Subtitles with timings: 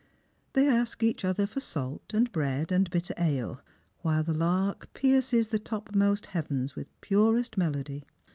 [0.53, 3.61] They ask each other for salt, and bread, and bitter ale,
[3.99, 8.05] while the lark pierces the toijmost heavens with purest melody.